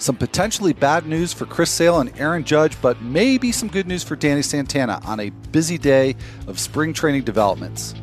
Some 0.00 0.16
potentially 0.16 0.72
bad 0.72 1.06
news 1.06 1.34
for 1.34 1.44
Chris 1.44 1.70
Sale 1.70 2.00
and 2.00 2.18
Aaron 2.18 2.42
Judge, 2.42 2.80
but 2.80 3.02
maybe 3.02 3.52
some 3.52 3.68
good 3.68 3.86
news 3.86 4.02
for 4.02 4.16
Danny 4.16 4.40
Santana 4.40 4.98
on 5.04 5.20
a 5.20 5.28
busy 5.52 5.76
day 5.76 6.16
of 6.46 6.58
spring 6.58 6.94
training 6.94 7.24
developments. 7.24 7.94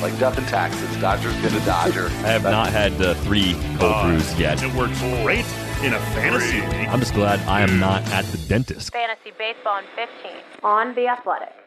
Like 0.00 0.16
death 0.20 0.38
and 0.38 0.46
taxes, 0.46 0.96
Dodger's 1.00 1.34
gonna 1.42 1.62
Dodger. 1.66 2.06
I 2.24 2.28
have 2.28 2.44
not 2.44 2.68
had 2.68 2.96
the 2.96 3.16
three 3.16 3.54
cold 3.78 3.92
Uh, 3.92 4.06
brews 4.06 4.38
yet. 4.38 4.62
It 4.62 4.72
works 4.74 4.98
great 5.00 5.44
in 5.82 5.94
a 5.94 6.00
fantasy 6.14 6.60
league. 6.60 6.88
I'm 6.88 7.00
just 7.00 7.12
glad 7.12 7.40
I 7.40 7.62
am 7.62 7.80
not 7.80 8.02
at 8.12 8.24
the 8.26 8.38
dentist. 8.46 8.92
Fantasy 8.92 9.32
Baseball 9.36 9.78
in 9.78 9.84
15 9.96 10.30
on 10.62 10.94
The 10.94 11.08
Athletic. 11.08 11.59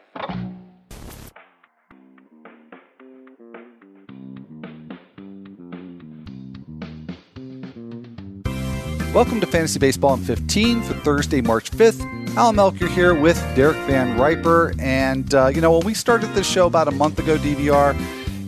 Welcome 9.14 9.40
to 9.42 9.46
Fantasy 9.46 9.78
Baseball 9.78 10.14
in 10.14 10.24
15 10.24 10.82
for 10.82 10.94
Thursday, 10.94 11.40
March 11.40 11.70
5th. 11.70 12.36
Al 12.36 12.52
Melchior 12.52 12.88
here 12.88 13.14
with 13.14 13.36
Derek 13.54 13.76
Van 13.86 14.18
Riper. 14.18 14.74
And, 14.80 15.32
uh, 15.32 15.52
you 15.54 15.60
know, 15.60 15.70
when 15.70 15.86
we 15.86 15.94
started 15.94 16.34
this 16.34 16.50
show 16.50 16.66
about 16.66 16.88
a 16.88 16.90
month 16.90 17.20
ago, 17.20 17.36
DVR, 17.36 17.96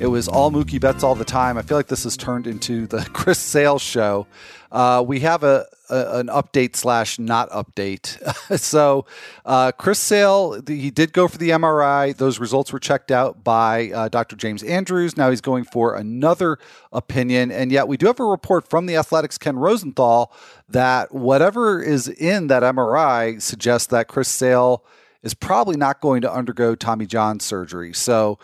it 0.00 0.08
was 0.08 0.26
all 0.26 0.50
Mookie 0.50 0.80
Betts 0.80 1.04
all 1.04 1.14
the 1.14 1.24
time. 1.24 1.56
I 1.56 1.62
feel 1.62 1.78
like 1.78 1.86
this 1.86 2.02
has 2.02 2.16
turned 2.16 2.48
into 2.48 2.88
the 2.88 3.08
Chris 3.12 3.38
Sale 3.38 3.78
show. 3.78 4.26
Uh, 4.72 5.04
we 5.06 5.20
have 5.20 5.44
a, 5.44 5.66
an 5.88 6.26
update 6.28 6.76
slash 6.76 7.18
not 7.18 7.50
update. 7.50 8.18
so 8.58 9.06
uh, 9.44 9.72
Chris 9.72 9.98
Sale, 9.98 10.62
the, 10.62 10.78
he 10.78 10.90
did 10.90 11.12
go 11.12 11.28
for 11.28 11.38
the 11.38 11.50
MRI. 11.50 12.16
Those 12.16 12.38
results 12.38 12.72
were 12.72 12.78
checked 12.78 13.10
out 13.10 13.44
by 13.44 13.90
uh, 13.90 14.08
Dr. 14.08 14.36
James 14.36 14.62
Andrews. 14.62 15.16
Now 15.16 15.30
he's 15.30 15.40
going 15.40 15.64
for 15.64 15.94
another 15.94 16.58
opinion, 16.92 17.50
and 17.50 17.70
yet 17.70 17.88
we 17.88 17.96
do 17.96 18.06
have 18.06 18.20
a 18.20 18.24
report 18.24 18.68
from 18.68 18.86
the 18.86 18.96
Athletics 18.96 19.38
Ken 19.38 19.56
Rosenthal 19.56 20.32
that 20.68 21.14
whatever 21.14 21.82
is 21.82 22.08
in 22.08 22.48
that 22.48 22.62
MRI 22.62 23.40
suggests 23.40 23.86
that 23.88 24.08
Chris 24.08 24.28
Sale 24.28 24.84
is 25.22 25.34
probably 25.34 25.76
not 25.76 26.00
going 26.00 26.22
to 26.22 26.32
undergo 26.32 26.74
Tommy 26.74 27.06
John 27.06 27.40
surgery. 27.40 27.92
So 27.92 28.38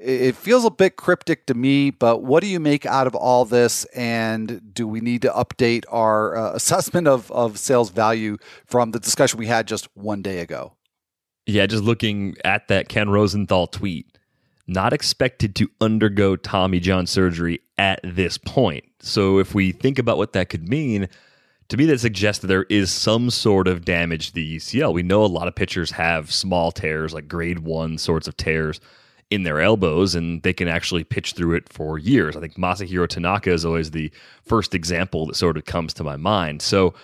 it 0.00 0.34
feels 0.34 0.64
a 0.64 0.70
bit 0.70 0.96
cryptic 0.96 1.46
to 1.46 1.54
me, 1.54 1.90
but 1.90 2.22
what 2.22 2.42
do 2.42 2.48
you 2.48 2.58
make 2.58 2.86
out 2.86 3.06
of 3.06 3.14
all 3.14 3.44
this? 3.44 3.84
And 3.86 4.72
do 4.72 4.88
we 4.88 5.00
need 5.00 5.22
to 5.22 5.28
update 5.28 5.84
our 5.90 6.36
uh, 6.36 6.52
assessment 6.54 7.06
of, 7.06 7.30
of 7.30 7.58
Sale's 7.58 7.90
value 7.90 8.38
from 8.64 8.92
the 8.92 9.00
discussion 9.00 9.38
we 9.38 9.46
had 9.46 9.68
just 9.68 9.88
one 9.94 10.22
day 10.22 10.38
ago? 10.38 10.72
Yeah, 11.46 11.66
just 11.66 11.84
looking 11.84 12.36
at 12.44 12.68
that 12.68 12.88
Ken 12.88 13.10
Rosenthal 13.10 13.66
tweet, 13.66 14.18
not 14.66 14.92
expected 14.92 15.54
to 15.56 15.70
undergo 15.80 16.34
Tommy 16.34 16.80
John 16.80 17.06
surgery 17.06 17.60
at 17.76 18.00
this 18.02 18.38
point. 18.38 18.84
So 19.00 19.38
if 19.38 19.54
we 19.54 19.72
think 19.72 19.98
about 19.98 20.16
what 20.16 20.32
that 20.32 20.48
could 20.48 20.66
mean, 20.66 21.08
to 21.68 21.76
me, 21.76 21.84
that 21.86 22.00
suggests 22.00 22.40
that 22.40 22.48
there 22.48 22.66
is 22.70 22.90
some 22.90 23.30
sort 23.30 23.68
of 23.68 23.84
damage 23.84 24.28
to 24.28 24.34
the 24.34 24.56
UCL. 24.56 24.94
We 24.94 25.02
know 25.02 25.24
a 25.24 25.26
lot 25.26 25.46
of 25.46 25.54
pitchers 25.54 25.90
have 25.92 26.32
small 26.32 26.72
tears, 26.72 27.12
like 27.12 27.28
grade 27.28 27.60
one 27.60 27.98
sorts 27.98 28.26
of 28.26 28.36
tears 28.36 28.80
in 29.30 29.44
their 29.44 29.60
elbows 29.60 30.14
and 30.14 30.42
they 30.42 30.52
can 30.52 30.68
actually 30.68 31.04
pitch 31.04 31.32
through 31.32 31.54
it 31.54 31.72
for 31.72 31.98
years. 31.98 32.36
I 32.36 32.40
think 32.40 32.56
Masahiro 32.56 33.08
Tanaka 33.08 33.52
is 33.52 33.64
always 33.64 33.92
the 33.92 34.10
first 34.42 34.74
example 34.74 35.26
that 35.26 35.36
sort 35.36 35.56
of 35.56 35.64
comes 35.64 35.94
to 35.94 36.04
my 36.04 36.16
mind. 36.16 36.62
So 36.62 36.94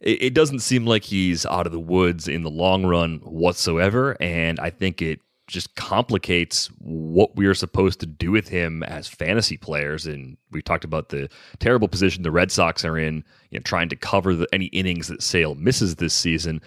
it, 0.00 0.22
it 0.22 0.34
doesn't 0.34 0.60
seem 0.60 0.86
like 0.86 1.04
he's 1.04 1.44
out 1.44 1.66
of 1.66 1.72
the 1.72 1.80
woods 1.80 2.26
in 2.26 2.42
the 2.42 2.50
long 2.50 2.86
run 2.86 3.18
whatsoever. 3.18 4.16
And 4.20 4.58
I 4.58 4.70
think 4.70 5.02
it 5.02 5.20
just 5.46 5.74
complicates 5.76 6.66
what 6.78 7.36
we 7.36 7.46
are 7.46 7.54
supposed 7.54 8.00
to 8.00 8.06
do 8.06 8.30
with 8.30 8.48
him 8.48 8.82
as 8.82 9.08
fantasy 9.08 9.56
players. 9.56 10.06
And 10.06 10.36
we 10.50 10.62
talked 10.62 10.84
about 10.84 11.10
the 11.10 11.28
terrible 11.58 11.88
position 11.88 12.22
the 12.22 12.30
Red 12.30 12.50
Sox 12.50 12.84
are 12.84 12.98
in, 12.98 13.24
you 13.50 13.58
know, 13.58 13.62
trying 13.62 13.88
to 13.90 13.96
cover 13.96 14.34
the, 14.34 14.46
any 14.52 14.66
innings 14.66 15.08
that 15.08 15.22
Sale 15.22 15.54
misses 15.54 15.96
this 15.96 16.14
season. 16.14 16.62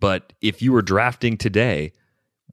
But 0.00 0.32
if 0.40 0.60
you 0.60 0.72
were 0.72 0.82
drafting 0.82 1.36
today, 1.36 1.92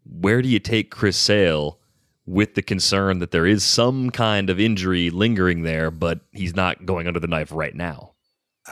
where 0.05 0.41
do 0.41 0.49
you 0.49 0.59
take 0.59 0.91
Chris 0.91 1.17
Sale 1.17 1.79
with 2.25 2.55
the 2.55 2.61
concern 2.61 3.19
that 3.19 3.31
there 3.31 3.45
is 3.45 3.63
some 3.63 4.09
kind 4.09 4.49
of 4.49 4.59
injury 4.59 5.09
lingering 5.09 5.63
there, 5.63 5.91
but 5.91 6.21
he's 6.31 6.55
not 6.55 6.85
going 6.85 7.07
under 7.07 7.19
the 7.19 7.27
knife 7.27 7.51
right 7.51 7.75
now? 7.75 8.13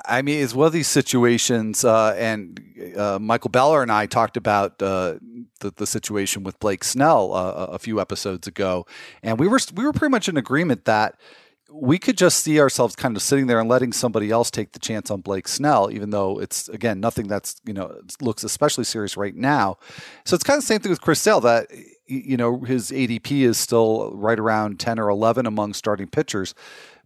I 0.05 0.21
mean, 0.21 0.41
it's 0.41 0.55
one 0.55 0.67
of 0.67 0.73
these 0.73 0.87
situations, 0.87 1.83
uh, 1.83 2.15
and 2.17 2.57
uh, 2.95 3.19
Michael 3.19 3.49
Beller 3.49 3.81
and 3.81 3.91
I 3.91 4.05
talked 4.05 4.37
about 4.37 4.81
uh, 4.81 5.15
the, 5.59 5.73
the 5.75 5.85
situation 5.85 6.43
with 6.43 6.57
Blake 6.59 6.85
Snell 6.85 7.33
uh, 7.33 7.67
a 7.71 7.77
few 7.77 7.99
episodes 7.99 8.47
ago, 8.47 8.85
and 9.21 9.37
we 9.37 9.49
were 9.49 9.59
we 9.75 9.83
were 9.83 9.91
pretty 9.91 10.11
much 10.11 10.29
in 10.29 10.37
agreement 10.37 10.85
that 10.85 11.15
we 11.73 11.97
could 11.97 12.17
just 12.17 12.43
see 12.43 12.59
ourselves 12.59 12.95
kind 12.95 13.15
of 13.15 13.21
sitting 13.23 13.47
there 13.47 13.59
and 13.59 13.69
letting 13.69 13.93
somebody 13.93 14.29
else 14.29 14.51
take 14.51 14.73
the 14.73 14.79
chance 14.79 15.09
on 15.09 15.21
Blake 15.21 15.47
Snell, 15.47 15.89
even 15.91 16.09
though 16.09 16.39
it's 16.39 16.67
again 16.69 16.99
nothing 16.99 17.27
that's 17.27 17.61
you 17.65 17.73
know 17.73 17.99
looks 18.19 18.43
especially 18.43 18.83
serious 18.83 19.15
right 19.15 19.35
now. 19.35 19.77
So 20.25 20.35
it's 20.35 20.43
kind 20.43 20.57
of 20.57 20.63
the 20.63 20.67
same 20.67 20.79
thing 20.79 20.89
with 20.89 21.01
Chris 21.01 21.21
Sale 21.21 21.41
that 21.41 21.67
you 22.07 22.37
know 22.37 22.59
his 22.61 22.91
ADP 22.91 23.41
is 23.41 23.57
still 23.57 24.11
right 24.15 24.39
around 24.39 24.79
ten 24.79 24.99
or 24.99 25.09
eleven 25.09 25.45
among 25.45 25.73
starting 25.73 26.07
pitchers, 26.07 26.53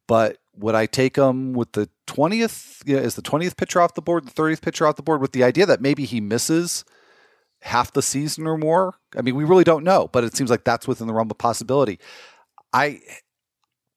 but 0.07 0.37
would 0.57 0.75
I 0.75 0.85
take 0.85 1.15
him 1.15 1.53
with 1.53 1.73
the 1.73 1.89
twentieth? 2.07 2.81
Yeah, 2.85 2.97
is 2.97 3.15
the 3.15 3.21
twentieth 3.21 3.57
pitcher 3.57 3.81
off 3.81 3.93
the 3.93 4.01
board, 4.01 4.25
the 4.25 4.31
thirtieth 4.31 4.61
pitcher 4.61 4.87
off 4.87 4.95
the 4.95 5.03
board, 5.03 5.21
with 5.21 5.33
the 5.33 5.43
idea 5.43 5.65
that 5.65 5.81
maybe 5.81 6.05
he 6.05 6.21
misses 6.21 6.85
half 7.61 7.91
the 7.91 8.01
season 8.01 8.47
or 8.47 8.57
more? 8.57 8.95
I 9.15 9.21
mean, 9.21 9.35
we 9.35 9.43
really 9.43 9.63
don't 9.63 9.83
know, 9.83 10.09
but 10.11 10.23
it 10.23 10.35
seems 10.35 10.49
like 10.49 10.63
that's 10.63 10.87
within 10.87 11.07
the 11.07 11.13
realm 11.13 11.29
of 11.29 11.37
possibility. 11.37 11.99
I 12.73 13.01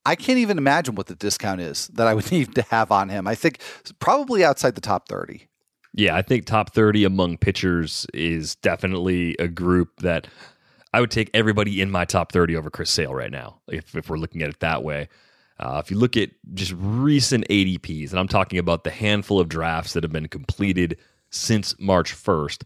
I 0.08 0.14
can't 0.14 0.38
even 0.38 0.56
imagine 0.56 0.94
what 0.94 1.06
the 1.06 1.14
discount 1.14 1.60
is 1.60 1.88
that 1.88 2.06
I 2.06 2.14
would 2.14 2.32
need 2.32 2.54
to 2.54 2.62
have 2.62 2.90
on 2.90 3.10
him. 3.10 3.26
I 3.26 3.34
think 3.34 3.60
probably 3.98 4.42
outside 4.42 4.74
the 4.74 4.80
top 4.80 5.06
30. 5.06 5.46
Yeah, 5.92 6.16
I 6.16 6.22
think 6.22 6.46
top 6.46 6.72
30 6.72 7.04
among 7.04 7.36
pitchers 7.36 8.06
is 8.14 8.54
definitely 8.56 9.36
a 9.38 9.48
group 9.48 10.00
that 10.00 10.26
I 10.94 11.00
would 11.00 11.10
take 11.10 11.30
everybody 11.34 11.82
in 11.82 11.90
my 11.90 12.06
top 12.06 12.32
30 12.32 12.56
over 12.56 12.70
Chris 12.70 12.90
Sale 12.90 13.14
right 13.14 13.30
now, 13.30 13.60
if, 13.68 13.94
if 13.94 14.08
we're 14.08 14.16
looking 14.16 14.42
at 14.42 14.48
it 14.48 14.60
that 14.60 14.82
way. 14.82 15.08
Uh, 15.60 15.82
if 15.84 15.90
you 15.90 15.98
look 15.98 16.16
at 16.16 16.30
just 16.54 16.72
recent 16.78 17.46
ADPs, 17.48 18.10
and 18.10 18.18
I'm 18.18 18.28
talking 18.28 18.58
about 18.58 18.84
the 18.84 18.90
handful 18.90 19.40
of 19.40 19.48
drafts 19.48 19.92
that 19.92 20.04
have 20.04 20.12
been 20.12 20.28
completed 20.28 20.96
since 21.30 21.78
March 21.78 22.14
1st, 22.14 22.62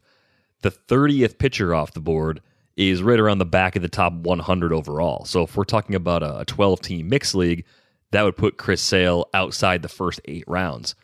the 0.60 0.70
30th 0.70 1.38
pitcher 1.38 1.74
off 1.74 1.92
the 1.92 2.00
board 2.00 2.40
is 2.76 3.02
right 3.02 3.20
around 3.20 3.38
the 3.38 3.44
back 3.44 3.76
of 3.76 3.82
the 3.82 3.88
top 3.88 4.12
100 4.12 4.72
overall. 4.72 5.24
So 5.24 5.42
if 5.42 5.56
we're 5.56 5.64
talking 5.64 5.94
about 5.94 6.22
a 6.22 6.44
12 6.46 6.80
team 6.80 7.08
mixed 7.08 7.34
league, 7.34 7.64
that 8.12 8.22
would 8.22 8.36
put 8.36 8.58
Chris 8.58 8.80
Sale 8.80 9.28
outside 9.34 9.82
the 9.82 9.88
first 9.88 10.20
eight 10.26 10.44
rounds. 10.46 10.94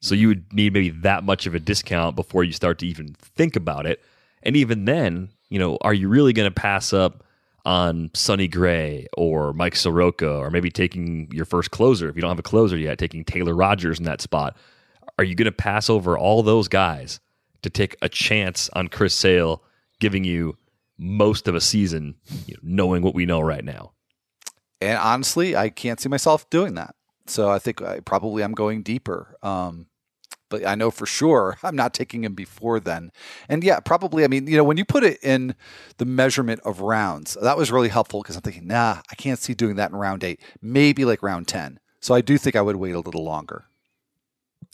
So 0.00 0.14
you 0.14 0.28
would 0.28 0.52
need 0.52 0.72
maybe 0.72 0.90
that 0.90 1.24
much 1.24 1.46
of 1.46 1.54
a 1.54 1.60
discount 1.60 2.14
before 2.14 2.44
you 2.44 2.52
start 2.52 2.78
to 2.78 2.86
even 2.86 3.14
think 3.14 3.56
about 3.56 3.86
it. 3.86 4.02
And 4.42 4.56
even 4.56 4.84
then, 4.84 5.30
you 5.48 5.58
know, 5.58 5.78
are 5.80 5.94
you 5.94 6.08
really 6.08 6.32
going 6.32 6.48
to 6.48 6.54
pass 6.54 6.92
up 6.92 7.24
on 7.64 8.10
Sonny 8.14 8.48
Gray 8.48 9.06
or 9.16 9.52
Mike 9.52 9.76
Soroka 9.76 10.30
or 10.36 10.50
maybe 10.50 10.70
taking 10.70 11.28
your 11.32 11.44
first 11.44 11.70
closer 11.70 12.08
if 12.08 12.16
you 12.16 12.22
don't 12.22 12.30
have 12.30 12.38
a 12.38 12.42
closer 12.42 12.76
yet, 12.76 12.98
taking 12.98 13.24
Taylor 13.24 13.54
Rogers 13.54 13.98
in 13.98 14.04
that 14.04 14.20
spot? 14.20 14.56
Are 15.18 15.24
you 15.24 15.34
going 15.34 15.46
to 15.46 15.52
pass 15.52 15.90
over 15.90 16.16
all 16.16 16.42
those 16.42 16.68
guys 16.68 17.18
to 17.62 17.70
take 17.70 17.96
a 18.00 18.08
chance 18.08 18.70
on 18.74 18.88
Chris 18.88 19.14
Sale 19.14 19.62
giving 19.98 20.22
you 20.22 20.56
most 20.98 21.48
of 21.48 21.54
a 21.54 21.60
season, 21.60 22.16
you 22.46 22.54
know, 22.54 22.60
knowing 22.62 23.02
what 23.02 23.14
we 23.14 23.26
know 23.26 23.40
right 23.40 23.64
now. 23.64 23.92
And 24.80 24.98
honestly, 24.98 25.56
I 25.56 25.70
can't 25.70 26.00
see 26.00 26.08
myself 26.08 26.48
doing 26.50 26.74
that. 26.74 26.94
So 27.26 27.50
I 27.50 27.58
think 27.58 27.82
I 27.82 28.00
probably 28.00 28.42
I'm 28.42 28.52
going 28.52 28.82
deeper. 28.82 29.36
Um, 29.42 29.86
but 30.50 30.66
I 30.66 30.74
know 30.74 30.90
for 30.90 31.06
sure 31.06 31.58
I'm 31.62 31.76
not 31.76 31.94
taking 31.94 32.24
him 32.24 32.34
before 32.34 32.80
then. 32.80 33.10
And 33.48 33.62
yeah, 33.62 33.80
probably. 33.80 34.24
I 34.24 34.28
mean, 34.28 34.46
you 34.46 34.56
know, 34.56 34.64
when 34.64 34.76
you 34.76 34.84
put 34.84 35.04
it 35.04 35.18
in 35.22 35.54
the 35.98 36.04
measurement 36.04 36.60
of 36.64 36.80
rounds, 36.80 37.36
that 37.40 37.56
was 37.56 37.70
really 37.70 37.88
helpful 37.88 38.22
because 38.22 38.36
I'm 38.36 38.42
thinking, 38.42 38.66
nah, 38.66 39.02
I 39.10 39.14
can't 39.14 39.38
see 39.38 39.54
doing 39.54 39.76
that 39.76 39.90
in 39.90 39.96
round 39.96 40.24
eight. 40.24 40.40
Maybe 40.60 41.04
like 41.04 41.22
round 41.22 41.48
ten. 41.48 41.80
So 42.00 42.14
I 42.14 42.20
do 42.20 42.38
think 42.38 42.56
I 42.56 42.62
would 42.62 42.76
wait 42.76 42.94
a 42.94 43.00
little 43.00 43.24
longer. 43.24 43.66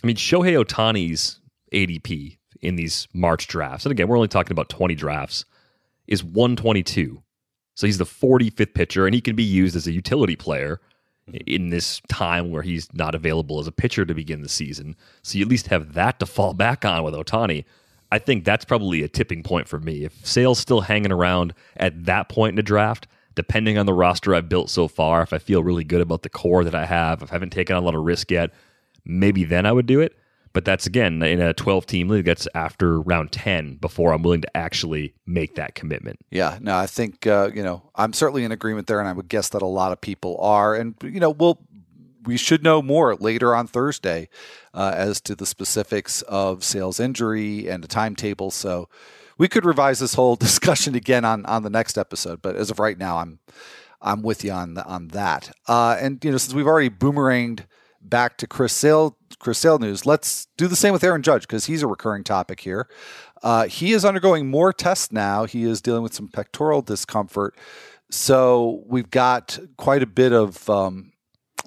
I 0.02 0.06
mean, 0.06 0.16
Shohei 0.16 0.62
Ohtani's 0.62 1.40
ADP 1.72 2.38
in 2.60 2.76
these 2.76 3.08
March 3.14 3.46
drafts, 3.46 3.86
and 3.86 3.92
again, 3.92 4.08
we're 4.08 4.16
only 4.16 4.28
talking 4.28 4.52
about 4.52 4.68
20 4.68 4.94
drafts, 4.94 5.46
is 6.06 6.22
122. 6.22 7.22
So 7.74 7.86
he's 7.86 7.98
the 7.98 8.04
45th 8.04 8.74
pitcher, 8.74 9.06
and 9.06 9.14
he 9.14 9.20
can 9.20 9.36
be 9.36 9.42
used 9.42 9.76
as 9.76 9.86
a 9.86 9.92
utility 9.92 10.36
player 10.36 10.80
mm-hmm. 11.28 11.38
in 11.46 11.70
this 11.70 12.00
time 12.08 12.50
where 12.50 12.62
he's 12.62 12.92
not 12.94 13.14
available 13.14 13.58
as 13.58 13.66
a 13.66 13.72
pitcher 13.72 14.04
to 14.04 14.14
begin 14.14 14.42
the 14.42 14.48
season. 14.48 14.96
So 15.22 15.38
you 15.38 15.44
at 15.44 15.50
least 15.50 15.68
have 15.68 15.94
that 15.94 16.20
to 16.20 16.26
fall 16.26 16.54
back 16.54 16.84
on 16.84 17.02
with 17.02 17.14
Ohtani. 17.14 17.64
I 18.12 18.18
think 18.18 18.44
that's 18.44 18.64
probably 18.64 19.02
a 19.02 19.08
tipping 19.08 19.42
point 19.42 19.66
for 19.66 19.80
me. 19.80 20.04
If 20.04 20.24
Sale's 20.24 20.60
still 20.60 20.82
hanging 20.82 21.10
around 21.10 21.52
at 21.76 22.04
that 22.04 22.28
point 22.28 22.50
in 22.50 22.56
the 22.56 22.62
draft, 22.62 23.08
depending 23.34 23.76
on 23.76 23.86
the 23.86 23.92
roster 23.92 24.34
I've 24.34 24.48
built 24.48 24.70
so 24.70 24.86
far, 24.86 25.22
if 25.22 25.32
I 25.32 25.38
feel 25.38 25.64
really 25.64 25.82
good 25.82 26.00
about 26.00 26.22
the 26.22 26.28
core 26.28 26.62
that 26.62 26.76
I 26.76 26.84
have, 26.84 27.22
if 27.22 27.32
I 27.32 27.34
haven't 27.34 27.50
taken 27.50 27.74
a 27.74 27.80
lot 27.80 27.96
of 27.96 28.04
risk 28.04 28.30
yet, 28.30 28.52
maybe 29.04 29.42
then 29.42 29.66
I 29.66 29.72
would 29.72 29.86
do 29.86 30.00
it. 30.00 30.16
But 30.54 30.64
that's 30.64 30.86
again 30.86 31.20
in 31.22 31.40
a 31.40 31.52
12 31.52 31.84
team 31.84 32.08
league. 32.08 32.24
That's 32.24 32.48
after 32.54 33.00
round 33.00 33.32
10 33.32 33.74
before 33.76 34.12
I'm 34.14 34.22
willing 34.22 34.40
to 34.40 34.56
actually 34.56 35.12
make 35.26 35.56
that 35.56 35.74
commitment. 35.74 36.20
Yeah, 36.30 36.58
no, 36.62 36.76
I 36.76 36.86
think 36.86 37.26
uh, 37.26 37.50
you 37.52 37.62
know 37.62 37.90
I'm 37.94 38.14
certainly 38.14 38.44
in 38.44 38.52
agreement 38.52 38.86
there, 38.86 39.00
and 39.00 39.08
I 39.08 39.12
would 39.12 39.28
guess 39.28 39.50
that 39.50 39.62
a 39.62 39.66
lot 39.66 39.92
of 39.92 40.00
people 40.00 40.38
are. 40.40 40.74
And 40.74 40.94
you 41.02 41.20
know, 41.20 41.30
we'll 41.30 41.58
we 42.24 42.36
should 42.36 42.62
know 42.62 42.80
more 42.80 43.14
later 43.16 43.54
on 43.54 43.66
Thursday 43.66 44.28
uh, 44.72 44.92
as 44.94 45.20
to 45.22 45.34
the 45.34 45.44
specifics 45.44 46.22
of 46.22 46.64
Sale's 46.64 47.00
injury 47.00 47.68
and 47.68 47.82
the 47.82 47.88
timetable. 47.88 48.50
So 48.50 48.88
we 49.36 49.48
could 49.48 49.64
revise 49.64 49.98
this 49.98 50.14
whole 50.14 50.36
discussion 50.48 50.94
again 50.94 51.24
on 51.24 51.44
on 51.46 51.64
the 51.64 51.70
next 51.70 51.98
episode. 51.98 52.42
But 52.42 52.56
as 52.56 52.70
of 52.70 52.78
right 52.78 52.96
now, 52.96 53.18
I'm 53.18 53.40
I'm 54.00 54.22
with 54.22 54.44
you 54.44 54.52
on 54.52 54.78
on 54.78 55.08
that. 55.08 55.50
Uh, 55.66 55.96
and 56.00 56.24
you 56.24 56.30
know, 56.30 56.38
since 56.38 56.54
we've 56.54 56.66
already 56.66 56.90
boomeranged 56.90 57.64
back 58.04 58.36
to 58.38 58.46
Chris 58.46 58.72
Sale 58.72 59.16
Chris 59.38 59.58
Sale 59.58 59.78
news, 59.78 60.06
let's 60.06 60.46
do 60.56 60.66
the 60.66 60.76
same 60.76 60.92
with 60.92 61.04
Aaron 61.04 61.22
Judge 61.22 61.42
because 61.42 61.66
he's 61.66 61.82
a 61.82 61.86
recurring 61.86 62.24
topic 62.24 62.60
here. 62.60 62.88
Uh, 63.42 63.66
he 63.66 63.92
is 63.92 64.04
undergoing 64.04 64.48
more 64.48 64.72
tests 64.72 65.12
now. 65.12 65.44
He 65.44 65.64
is 65.64 65.82
dealing 65.82 66.02
with 66.02 66.14
some 66.14 66.28
pectoral 66.28 66.80
discomfort. 66.80 67.54
So 68.10 68.82
we've 68.86 69.10
got 69.10 69.58
quite 69.76 70.02
a 70.02 70.06
bit 70.06 70.32
of 70.32 70.68
um, 70.70 71.12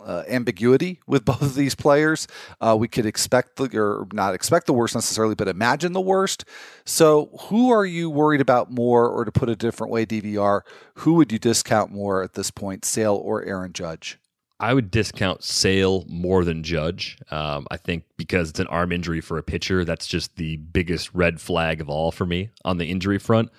uh, 0.03 0.23
ambiguity 0.27 0.99
with 1.05 1.25
both 1.25 1.41
of 1.41 1.55
these 1.55 1.75
players. 1.75 2.27
Uh, 2.59 2.75
we 2.79 2.87
could 2.87 3.05
expect 3.05 3.57
the, 3.57 3.77
or 3.77 4.07
not 4.11 4.33
expect 4.33 4.65
the 4.65 4.73
worst 4.73 4.95
necessarily, 4.95 5.35
but 5.35 5.47
imagine 5.47 5.93
the 5.93 6.01
worst. 6.01 6.45
So, 6.85 7.29
who 7.49 7.69
are 7.71 7.85
you 7.85 8.09
worried 8.09 8.41
about 8.41 8.71
more, 8.71 9.07
or 9.07 9.25
to 9.25 9.31
put 9.31 9.49
a 9.49 9.55
different 9.55 9.91
way, 9.91 10.05
DVR, 10.05 10.61
who 10.95 11.13
would 11.13 11.31
you 11.31 11.37
discount 11.37 11.91
more 11.91 12.23
at 12.23 12.33
this 12.33 12.49
point, 12.49 12.85
Sale 12.85 13.15
or 13.15 13.43
Aaron 13.43 13.73
Judge? 13.73 14.17
I 14.59 14.73
would 14.73 14.89
discount 14.89 15.43
Sale 15.43 16.05
more 16.07 16.43
than 16.43 16.63
Judge. 16.63 17.19
Um, 17.29 17.67
I 17.69 17.77
think 17.77 18.05
because 18.17 18.49
it's 18.49 18.59
an 18.59 18.67
arm 18.67 18.91
injury 18.91 19.21
for 19.21 19.37
a 19.37 19.43
pitcher, 19.43 19.85
that's 19.85 20.07
just 20.07 20.35
the 20.35 20.57
biggest 20.57 21.13
red 21.13 21.39
flag 21.39 21.79
of 21.79 21.89
all 21.89 22.11
for 22.11 22.25
me 22.25 22.49
on 22.65 22.77
the 22.77 22.89
injury 22.89 23.19
front. 23.19 23.49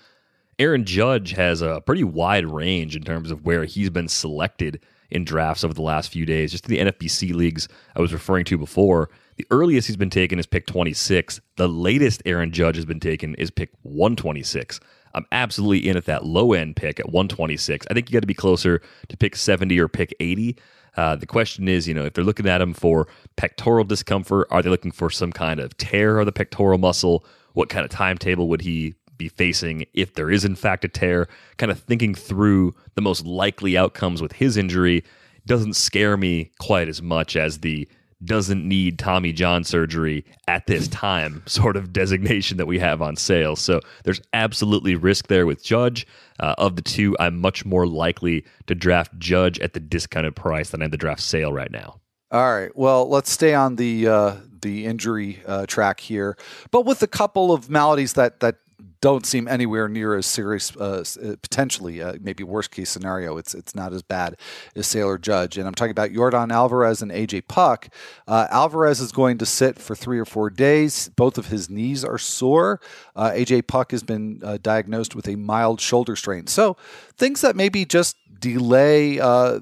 Aaron 0.59 0.85
Judge 0.85 1.33
has 1.33 1.63
a 1.63 1.81
pretty 1.83 2.03
wide 2.03 2.47
range 2.47 2.97
in 2.97 3.05
terms 3.05 3.31
of 3.31 3.45
where 3.45 3.65
he's 3.65 3.91
been 3.91 4.09
selected 4.09 4.81
in 5.11 5.25
drafts 5.25 5.63
over 5.63 5.73
the 5.73 5.83
last 5.83 6.11
few 6.11 6.27
days. 6.27 6.51
Just 6.51 6.65
to 6.65 6.71
the 6.71 6.79
NFBC 6.79 7.33
leagues 7.33 7.69
I 7.95 8.01
was 8.01 8.13
referring 8.13 8.45
to 8.47 8.59
before, 8.59 9.09
the 9.37 9.47
earliest 9.53 9.87
he's 9.87 9.97
been 9.97 10.11
taken 10.11 10.39
is 10.39 10.47
pick 10.47 10.67
26. 10.67 11.41
The 11.57 11.69
latest 11.69 12.23
Aaron 12.27 12.51
Judge 12.51 12.75
has 12.75 12.85
been 12.85 12.99
taken 12.99 13.37
is 13.37 13.53
pick 13.53 13.71
126. 13.83 14.81
I'm 15.15 15.27
absolutely 15.33 15.89
in 15.89 15.97
at 15.97 16.05
that 16.07 16.25
low 16.25 16.53
end 16.53 16.77
pick 16.77 16.99
at 17.01 17.07
126. 17.07 17.87
I 17.89 17.95
think 17.95 18.11
you 18.11 18.15
got 18.15 18.21
to 18.21 18.27
be 18.27 18.35
closer 18.35 18.83
to 19.09 19.17
pick 19.17 19.37
70 19.37 19.79
or 19.79 19.89
pick 19.89 20.15
80. 20.21 20.57
Uh, 20.99 21.15
the 21.15 21.27
question 21.27 21.69
is, 21.69 21.87
you 21.87 21.95
know, 21.95 22.05
if 22.07 22.15
they're 22.15 22.25
looking 22.25 22.49
at 22.49 22.61
him 22.61 22.75
for 22.75 23.07
pectoral 23.37 23.85
discomfort, 23.85 24.49
are 24.51 24.61
they 24.63 24.69
looking 24.69 24.91
for 24.91 25.11
some 25.11 25.31
kind 25.31 25.61
of 25.61 25.77
tear 25.77 26.19
of 26.19 26.27
the 26.27 26.33
pectoral 26.33 26.77
muscle? 26.77 27.25
What 27.53 27.69
kind 27.69 27.85
of 27.85 27.91
timetable 27.93 28.49
would 28.49 28.63
he 28.63 28.97
be 29.17 29.29
facing 29.29 29.87
if 29.95 30.15
there 30.15 30.29
is 30.29 30.45
in 30.45 30.57
fact 30.57 30.85
a 30.85 30.89
tear, 30.89 31.29
kind 31.57 31.71
of 31.71 31.79
thinking 31.79 32.17
through 32.17 32.75
the 32.97 33.01
most 33.01 33.25
likely 33.25 33.77
outcomes 33.77 34.21
with 34.21 34.33
his 34.33 34.57
injury 34.57 35.05
doesn't 35.47 35.77
scare 35.77 36.17
me 36.17 36.51
quite 36.59 36.89
as 36.89 37.01
much 37.01 37.37
as 37.37 37.61
the 37.61 37.89
doesn't 38.25 38.67
need 38.67 38.99
Tommy 38.99 39.33
John 39.33 39.65
surgery 39.65 40.25
at 40.47 40.67
this 40.67 40.89
time 40.89 41.43
sort 41.47 41.77
of 41.77 41.93
designation 41.93 42.57
that 42.57 42.67
we 42.67 42.79
have 42.79 43.01
on 43.01 43.17
Sale. 43.17 43.57
So 43.57 43.81
there's 44.05 44.21
absolutely 44.33 44.95
risk 44.97 45.29
there 45.29 45.47
with 45.47 45.63
Judge. 45.63 46.07
Uh, 46.41 46.55
of 46.59 46.77
the 46.77 46.83
two, 46.83 47.17
I'm 47.19 47.41
much 47.41 47.65
more 47.65 47.87
likely 47.87 48.45
to 48.69 48.75
draft 48.75 49.19
Judge 49.19 49.59
at 49.59 49.73
the 49.73 49.81
discounted 49.81 50.37
price 50.37 50.71
than 50.71 50.83
I 50.83 50.85
am 50.85 50.93
to 50.93 50.97
draft 50.97 51.21
Sale 51.21 51.53
right 51.53 51.71
now. 51.71 52.01
All 52.31 52.53
right. 52.53 52.75
Well, 52.77 53.09
let's 53.09 53.31
stay 53.31 53.55
on 53.55 53.77
the 53.77 54.07
uh, 54.07 54.37
the 54.61 54.85
injury 54.87 55.41
uh, 55.47 55.67
track 55.67 55.99
here, 56.01 56.37
but 56.71 56.85
with 56.85 57.03
a 57.03 57.07
couple 57.07 57.53
of 57.53 57.71
maladies 57.71 58.13
that 58.15 58.41
that 58.41 58.57
don't 59.01 59.25
seem 59.25 59.47
anywhere 59.47 59.89
near 59.89 60.17
as 60.17 60.27
serious. 60.27 60.75
Uh, 60.77 61.05
uh, 61.23 61.37
potentially, 61.41 62.03
uh, 62.03 62.15
maybe 62.21 62.43
worst 62.43 62.71
case 62.71 62.91
scenario, 62.91 63.37
it's 63.37 63.55
it's 63.55 63.75
not 63.75 63.93
as 63.93 64.03
bad 64.03 64.37
as 64.75 64.87
Sailor 64.87 65.19
Judge. 65.19 65.57
And 65.57 65.67
I'm 65.67 65.75
talking 65.75 65.93
about 65.93 66.11
Yordan 66.11 66.51
Alvarez 66.53 67.03
and 67.03 67.11
AJ 67.11 67.49
Puk. 67.49 67.89
Uh, 68.27 68.47
Alvarez 68.51 69.01
is 69.01 69.13
going 69.13 69.39
to 69.39 69.47
sit 69.47 69.79
for 69.79 69.95
three 69.95 70.19
or 70.19 70.25
four 70.25 70.51
days. 70.51 71.11
Both 71.11 71.39
of 71.39 71.49
his 71.49 71.71
knees 71.71 72.05
are 72.05 72.19
sore. 72.19 72.81
Uh, 73.15 73.31
AJ 73.31 73.67
Puk 73.67 73.93
has 73.93 74.03
been 74.03 74.41
uh, 74.43 74.59
diagnosed 74.61 75.15
with 75.15 75.29
a 75.29 75.37
mild 75.37 75.81
shoulder 75.81 76.17
strain. 76.17 76.47
So 76.47 76.77
things 77.17 77.41
that 77.43 77.57
maybe 77.57 77.85
just 77.85 78.17
delay 78.41 79.19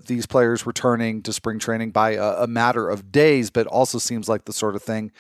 these 0.07 0.27
players 0.27 0.67
returning 0.67 1.23
to 1.23 1.33
spring 1.33 1.59
training 1.59 1.91
by 1.91 2.11
a, 2.11 2.43
a, 2.43 2.47
matter 2.47 2.91
of 2.91 3.11
days, 3.11 3.49
but 3.49 3.67
also 3.67 3.97
seems 3.99 4.29
like 4.29 4.45
the 4.45 4.53
sort 4.53 4.77
of 4.77 4.83
thing 4.83 5.11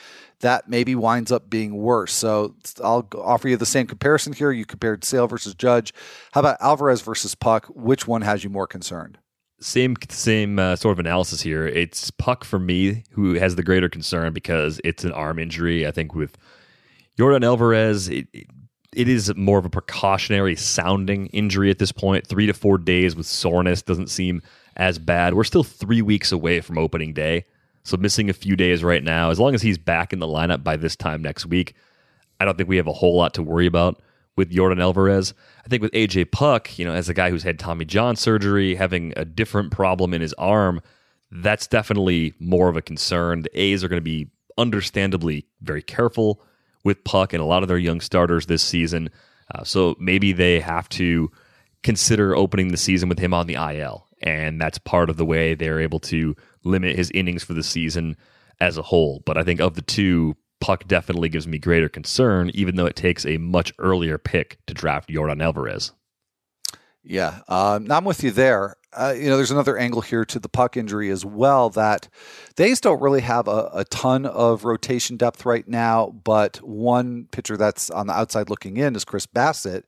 that 0.40 0.68
maybe 0.68 0.94
winds 0.94 1.32
up 1.32 1.48
being 1.48 1.76
worse. 1.76 2.12
So 2.12 2.54
I'll 2.82 3.08
offer 3.16 3.48
you 3.48 3.56
the 3.56 3.66
same 3.66 3.86
comparison 3.86 4.32
here. 4.32 4.52
You 4.52 4.66
compared 4.66 5.04
Sale 5.04 5.28
versus 5.28 5.54
Judge. 5.54 5.92
How 6.32 6.40
about 6.40 6.58
Alvarez 6.60 7.00
versus 7.00 7.34
Puk? 7.34 7.66
Which 7.74 8.06
one 8.06 8.22
has 8.22 8.44
you 8.44 8.50
more 8.50 8.66
concerned? 8.66 9.18
Same 9.58 9.96
same 10.10 10.58
uh, 10.58 10.76
sort 10.76 10.92
of 10.92 10.98
analysis 10.98 11.40
here. 11.40 11.66
It's 11.66 12.10
Puk 12.10 12.44
for 12.44 12.58
me 12.58 13.04
who 13.12 13.34
has 13.34 13.56
the 13.56 13.62
greater 13.62 13.88
concern 13.88 14.34
because 14.34 14.80
it's 14.84 15.04
an 15.04 15.12
arm 15.12 15.38
injury. 15.38 15.86
I 15.86 15.90
think 15.90 16.14
with 16.14 16.36
Yordan 17.18 17.42
Alvarez, 17.42 18.08
it, 18.08 18.28
it, 18.34 18.46
it 18.94 19.08
is 19.08 19.34
more 19.34 19.58
of 19.58 19.64
a 19.64 19.70
precautionary 19.70 20.56
sounding 20.56 21.26
injury 21.28 21.70
at 21.70 21.78
this 21.78 21.92
point. 21.92 22.26
Three 22.26 22.46
to 22.46 22.52
four 22.52 22.76
days 22.76 23.16
with 23.16 23.26
soreness 23.26 23.80
doesn't 23.80 24.10
seem 24.10 24.42
as 24.76 24.98
bad. 24.98 25.32
We're 25.32 25.44
still 25.44 25.64
three 25.64 26.02
weeks 26.02 26.32
away 26.32 26.60
from 26.60 26.76
opening 26.76 27.14
day. 27.14 27.46
So 27.86 27.96
missing 27.96 28.28
a 28.28 28.34
few 28.34 28.56
days 28.56 28.82
right 28.82 29.02
now, 29.02 29.30
as 29.30 29.38
long 29.38 29.54
as 29.54 29.62
he's 29.62 29.78
back 29.78 30.12
in 30.12 30.18
the 30.18 30.26
lineup 30.26 30.64
by 30.64 30.74
this 30.74 30.96
time 30.96 31.22
next 31.22 31.46
week, 31.46 31.74
I 32.40 32.44
don't 32.44 32.56
think 32.56 32.68
we 32.68 32.78
have 32.78 32.88
a 32.88 32.92
whole 32.92 33.16
lot 33.16 33.32
to 33.34 33.44
worry 33.44 33.66
about 33.66 34.02
with 34.36 34.50
Yordan 34.50 34.82
Alvarez. 34.82 35.32
I 35.64 35.68
think 35.68 35.82
with 35.82 35.92
AJ 35.92 36.32
Puk, 36.32 36.80
you 36.80 36.84
know, 36.84 36.92
as 36.92 37.08
a 37.08 37.14
guy 37.14 37.30
who's 37.30 37.44
had 37.44 37.60
Tommy 37.60 37.84
John 37.84 38.16
surgery, 38.16 38.74
having 38.74 39.12
a 39.16 39.24
different 39.24 39.70
problem 39.70 40.12
in 40.12 40.20
his 40.20 40.34
arm, 40.34 40.80
that's 41.30 41.68
definitely 41.68 42.34
more 42.40 42.68
of 42.68 42.76
a 42.76 42.82
concern. 42.82 43.42
The 43.42 43.60
A's 43.60 43.84
are 43.84 43.88
going 43.88 44.00
to 44.00 44.04
be 44.04 44.30
understandably 44.58 45.46
very 45.62 45.82
careful 45.82 46.42
with 46.82 47.04
Puk 47.04 47.32
and 47.32 47.42
a 47.42 47.46
lot 47.46 47.62
of 47.62 47.68
their 47.68 47.78
young 47.78 48.00
starters 48.00 48.46
this 48.46 48.64
season. 48.64 49.10
Uh, 49.54 49.62
so 49.62 49.94
maybe 50.00 50.32
they 50.32 50.58
have 50.58 50.88
to 50.88 51.30
consider 51.84 52.34
opening 52.34 52.72
the 52.72 52.76
season 52.76 53.08
with 53.08 53.20
him 53.20 53.32
on 53.32 53.46
the 53.46 53.54
IL. 53.54 54.08
And 54.22 54.60
that's 54.60 54.78
part 54.78 55.08
of 55.08 55.18
the 55.18 55.24
way 55.24 55.54
they're 55.54 55.80
able 55.80 56.00
to 56.00 56.34
limit 56.66 56.96
his 56.96 57.10
innings 57.12 57.44
for 57.44 57.54
the 57.54 57.62
season 57.62 58.16
as 58.60 58.78
a 58.78 58.82
whole. 58.82 59.22
But 59.24 59.38
I 59.38 59.42
think 59.42 59.60
of 59.60 59.74
the 59.74 59.82
two, 59.82 60.36
Puk 60.60 60.86
definitely 60.86 61.28
gives 61.28 61.46
me 61.46 61.58
greater 61.58 61.88
concern, 61.88 62.50
even 62.54 62.76
though 62.76 62.86
it 62.86 62.96
takes 62.96 63.26
a 63.26 63.38
much 63.38 63.72
earlier 63.78 64.18
pick 64.18 64.58
to 64.66 64.74
draft 64.74 65.08
Yordan 65.08 65.42
Alvarez. 65.42 65.92
Yeah, 67.08 67.40
um, 67.48 67.90
I'm 67.90 68.04
with 68.04 68.24
you 68.24 68.32
there. 68.32 68.74
Uh, 68.92 69.14
you 69.16 69.28
know, 69.28 69.36
there's 69.36 69.52
another 69.52 69.76
angle 69.76 70.00
here 70.00 70.24
to 70.24 70.40
the 70.40 70.48
Puk 70.48 70.76
injury 70.76 71.10
as 71.10 71.24
well 71.24 71.70
that 71.70 72.08
they 72.56 72.74
don't 72.74 73.00
really 73.00 73.20
have 73.20 73.46
a, 73.46 73.70
a, 73.74 73.84
ton 73.84 74.26
of 74.26 74.64
rotation 74.64 75.16
depth 75.16 75.44
right 75.44 75.68
now. 75.68 76.08
But 76.24 76.56
one 76.62 77.28
pitcher 77.30 77.56
that's 77.56 77.90
on 77.90 78.08
the 78.08 78.14
outside 78.14 78.50
looking 78.50 78.76
in 78.76 78.96
is 78.96 79.04
Chris 79.04 79.26
Bassitt, 79.26 79.84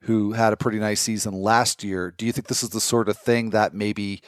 who 0.00 0.32
had 0.32 0.52
a 0.52 0.56
pretty 0.56 0.78
nice 0.78 1.00
season 1.00 1.32
last 1.32 1.82
year. 1.82 2.10
Do 2.10 2.26
you 2.26 2.32
think 2.32 2.48
this 2.48 2.62
is 2.62 2.70
the 2.70 2.80
sort 2.80 3.08
of 3.08 3.16
thing 3.16 3.50
that 3.50 3.72
maybe 3.72 4.20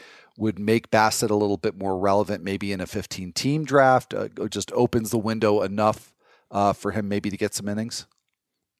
would 0.42 0.58
make 0.58 0.90
Bassitt 0.90 1.30
a 1.30 1.36
little 1.36 1.56
bit 1.56 1.78
more 1.78 1.96
relevant, 1.96 2.42
maybe 2.42 2.72
in 2.72 2.80
a 2.80 2.86
15 2.86 3.32
team 3.32 3.64
draft. 3.64 4.12
Uh, 4.12 4.26
just 4.48 4.72
opens 4.72 5.10
the 5.10 5.18
window 5.18 5.62
enough 5.62 6.12
uh, 6.50 6.72
for 6.72 6.90
him 6.90 7.08
maybe 7.08 7.30
to 7.30 7.36
get 7.36 7.54
some 7.54 7.68
innings. 7.68 8.06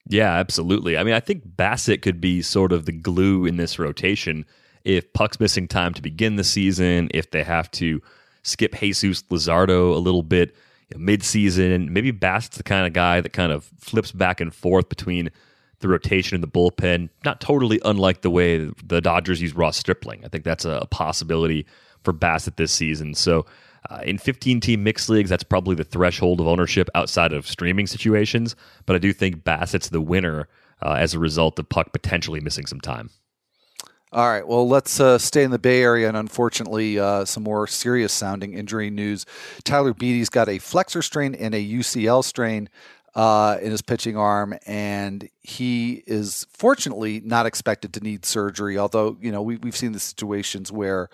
Yeah, 0.09 0.33
absolutely. 0.33 0.99
I 0.99 1.05
mean, 1.05 1.15
I 1.15 1.21
think 1.21 1.47
Bassitt 1.47 2.03
could 2.03 2.21
be 2.21 2.43
sort 2.43 2.73
of 2.73 2.87
the 2.87 2.93
glue 2.93 3.47
in 3.47 3.59
this 3.59 3.79
rotation 3.79 4.45
if 4.85 5.13
Puk's 5.13 5.39
missing 5.39 5.69
time 5.69 5.95
to 5.95 6.03
begin 6.03 6.35
the 6.35 6.43
season, 6.43 7.09
if 7.15 7.31
they 7.31 7.45
have 7.45 7.71
to 7.73 8.03
skip 8.43 8.75
Jesus 8.75 9.23
Luzardo 9.23 9.95
a 9.95 9.99
little 9.99 10.25
bit 10.25 10.57
you 10.91 10.99
know, 10.99 11.05
mid-season. 11.05 11.93
Maybe 11.93 12.13
Bassitt's 12.13 12.57
the 12.57 12.65
kind 12.65 12.89
of 12.89 12.93
guy 12.93 13.21
that 13.21 13.33
kind 13.33 13.53
of 13.53 13.71
flips 13.79 14.11
back 14.11 14.41
and 14.41 14.53
forth 14.53 14.89
between 14.89 15.31
the 15.83 15.89
rotation 15.89 16.35
in 16.35 16.41
the 16.41 16.49
bullpen. 16.49 17.11
Not 17.25 17.41
totally 17.41 17.81
unlike 17.85 18.23
the 18.23 18.31
way 18.31 18.71
the 18.85 19.01
Dodgers 19.01 19.43
use 19.43 19.55
Ross 19.55 19.77
Stripling. 19.77 20.25
I 20.25 20.29
think 20.29 20.45
that's 20.45 20.65
a 20.65 20.87
possibility 20.91 21.67
for 22.03 22.13
Bassitt 22.13 22.57
this 22.57 22.73
season. 22.73 23.15
So 23.15 23.47
uh, 23.91 24.01
in 24.05 24.19
15 24.19 24.61
team 24.61 24.83
mixed 24.83 25.09
leagues, 25.09 25.31
that's 25.31 25.43
probably 25.43 25.75
the 25.75 25.85
threshold 25.85 26.41
of 26.41 26.47
ownership 26.47 26.89
outside 26.95 27.33
of 27.33 27.47
streaming 27.47 27.87
situations. 27.87 28.57
But 28.87 28.97
I 28.97 28.99
do 28.99 29.13
think 29.13 29.45
Bassitt's 29.45 29.89
the 29.89 30.01
winner 30.01 30.49
uh, 30.81 30.95
as 30.95 31.15
a 31.15 31.19
result 31.19 31.59
of 31.59 31.69
Puk 31.69 31.93
potentially 31.93 32.41
missing 32.41 32.67
some 32.67 32.81
time. 32.81 33.11
All 34.13 34.29
right. 34.29 34.47
Well, 34.47 34.69
let's 34.69 35.01
uh, 35.01 35.17
stay 35.17 35.43
in 35.43 35.51
the 35.53 35.59
Bay 35.59 35.83
Area 35.83 36.07
and 36.07 36.19
unfortunately, 36.19 36.99
uh, 36.99 37.25
some 37.25 37.43
more 37.45 37.67
serious 37.67 38.13
sounding 38.13 38.53
injury 38.53 38.91
news. 38.91 39.25
Tyler 39.65 39.95
Beede's 39.95 40.29
got 40.29 40.51
a 40.51 40.59
flexor 40.59 41.01
strain 41.01 41.35
and 41.35 41.55
a 41.55 41.67
UCL 41.67 42.23
strain 42.23 42.69
uh, 43.15 43.59
in 43.61 43.71
his 43.71 43.83
pitching 43.83 44.17
arm, 44.17 44.55
and 44.67 45.29
he 45.41 46.03
is 46.07 46.47
fortunately 46.53 47.21
not 47.25 47.47
expected 47.47 47.93
to 47.95 48.01
need 48.01 48.25
surgery. 48.25 48.79
Although 48.79 49.17
you 49.21 49.31
know 49.31 49.43
we, 49.43 49.57
we've 49.57 49.77
seen 49.77 49.93
the 49.93 50.01
situations 50.01 50.73
where 50.73 51.09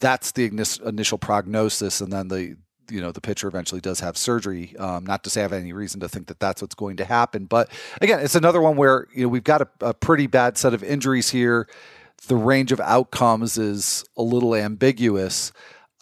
that's 0.00 0.32
the 0.32 0.46
initial 0.84 1.18
prognosis, 1.18 2.00
and 2.00 2.12
then 2.12 2.28
the 2.28 2.56
you 2.90 3.00
know 3.00 3.10
the 3.10 3.20
pitcher 3.20 3.48
eventually 3.48 3.80
does 3.80 4.00
have 4.00 4.16
surgery. 4.16 4.76
Um, 4.78 5.04
not 5.04 5.24
to 5.24 5.30
say 5.30 5.40
I 5.40 5.42
have 5.42 5.52
any 5.52 5.72
reason 5.72 6.00
to 6.00 6.08
think 6.08 6.28
that 6.28 6.38
that's 6.38 6.62
what's 6.62 6.74
going 6.74 6.96
to 6.98 7.04
happen, 7.04 7.46
but 7.46 7.70
again, 8.00 8.20
it's 8.20 8.36
another 8.36 8.60
one 8.60 8.76
where 8.76 9.08
you 9.12 9.22
know 9.22 9.28
we've 9.28 9.44
got 9.44 9.62
a, 9.62 9.68
a 9.80 9.94
pretty 9.94 10.28
bad 10.28 10.56
set 10.56 10.74
of 10.74 10.84
injuries 10.84 11.30
here. 11.30 11.68
The 12.28 12.36
range 12.36 12.70
of 12.70 12.78
outcomes 12.78 13.58
is 13.58 14.04
a 14.16 14.22
little 14.22 14.54
ambiguous. 14.54 15.52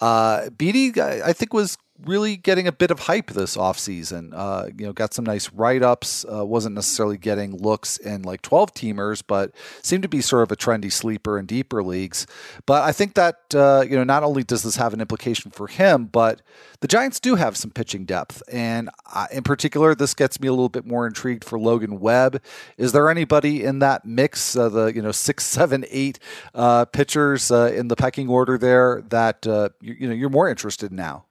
Uh, 0.00 0.49
I 0.61 1.23
I 1.25 1.32
think, 1.32 1.52
was 1.52 1.78
really 2.04 2.37
getting 2.37 2.66
a 2.66 2.73
bit 2.73 2.90
of 2.90 3.00
hype 3.00 3.28
this 3.28 3.57
offseason. 3.57 4.30
Uh, 4.35 4.69
you 4.76 4.87
know, 4.87 4.92
got 4.92 5.14
some 5.14 5.25
nice 5.25 5.52
write 5.52 5.83
ups. 5.83 6.25
Uh, 6.30 6.45
wasn't 6.45 6.75
necessarily 6.75 7.19
getting 7.19 7.57
looks 7.57 7.97
in 7.97 8.23
like 8.23 8.42
12 8.42 8.73
teamers, 8.75 9.23
but 9.26 9.52
seemed 9.83 10.02
to 10.02 10.09
be 10.09 10.21
sort 10.21 10.42
of 10.42 10.52
a 10.52 10.57
trendy 10.57 10.90
sleeper 10.90 11.38
in 11.38 11.47
deeper 11.47 11.83
leagues. 11.83 12.26
But 12.66 12.83
I 12.83 12.92
think 12.92 13.14
that, 13.14 13.54
uh, 13.54 13.85
you 13.88 13.97
know, 13.97 14.04
not 14.04 14.23
only 14.23 14.42
does 14.42 14.62
this 14.62 14.76
have 14.76 14.95
an 14.95 15.00
implication 15.00 15.50
for 15.50 15.66
him, 15.66 16.07
but 16.07 16.42
the 16.80 16.88
Giants 16.88 17.21
do 17.21 17.35
have 17.35 17.57
some 17.57 17.71
pitching 17.71 18.04
depth. 18.04 18.42
And 18.50 18.90
uh, 19.14 19.26
in 19.33 19.42
particular, 19.42 19.95
this 19.95 20.14
gets 20.14 20.40
me 20.40 20.49
a 20.49 20.52
little 20.52 20.69
bit 20.69 20.87
more 20.87 21.07
intrigued 21.07 21.45
for 21.45 21.59
Logan 21.59 22.00
Webb. 22.00 22.42
Is 22.76 22.92
there 22.92 23.11
anybody 23.11 23.64
in 23.64 23.80
that 23.80 24.04
mix, 24.04 24.57
uh, 24.57 24.69
the, 24.69 24.87
you 24.87 25.02
know, 25.02 25.12
six, 25.12 25.45
seven, 25.45 25.85
eight 25.90 26.19
uh, 26.54 26.87
pitchers 26.87 27.50
uh, 27.50 27.73
in 27.75 27.88
the 27.88 27.97
pecking 27.97 28.28
order 28.28 28.57
there 28.57 29.02
that, 29.09 29.47
uh, 29.47 29.71
you, 29.80 29.97
you 30.00 30.09
know, 30.09 30.14
you're 30.14 30.30
more 30.30 30.49
interested 30.49 30.90
in 30.90 30.97
now? 30.97 31.25